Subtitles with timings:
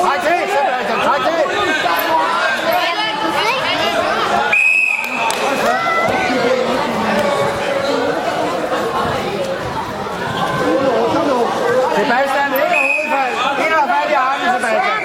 [0.00, 1.40] Træk det, Sebastian, træk det!
[11.96, 13.34] Sebastian, ind og hovedfald.
[13.66, 15.00] Ind og fat i armen, Sebastian.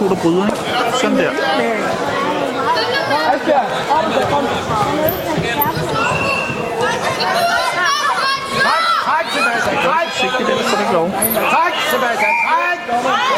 [0.00, 0.58] Filme de to, der bryder, ikke?
[1.00, 1.30] Sådan der.
[8.70, 10.08] Træk, træk, Sebastian, træk!
[10.18, 11.10] ved, der, Det er det ikke lov.
[11.10, 12.78] Træk, Sebastian, træk!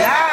[0.00, 0.32] Ja!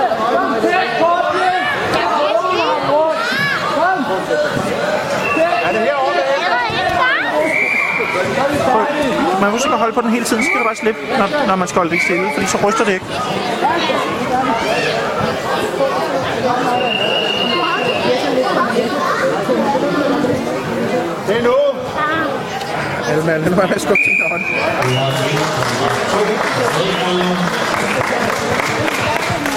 [0.00, 0.09] Er
[9.40, 11.56] Man husker at holde på den hele tiden, så skal du bare slippe, når, når
[11.56, 13.06] man skal holde det stille, fordi så ryster det ikke.
[21.26, 21.56] Det er nu!
[23.08, 24.44] Ja, den er den var med at skubbe sin hånd.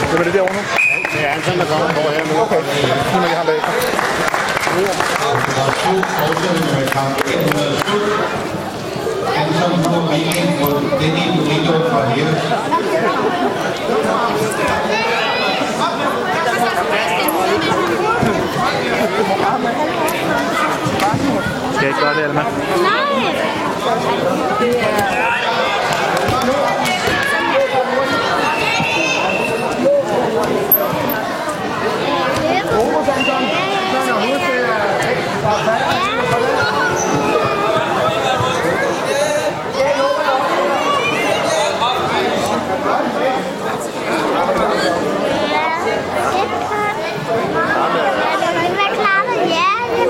[0.09, 0.59] Det var det derovre nu?
[1.14, 2.42] Det er Anton, der kommer på her nu.
[2.42, 2.61] Okay,
[3.14, 3.73] nu er jeg ham bagefter.
[9.42, 10.67] Anton får melding på
[11.00, 12.34] Danny Bonito fra Hæve.
[21.73, 22.42] Skal jeg ikke gøre det, Alma?
[22.42, 23.33] Nej.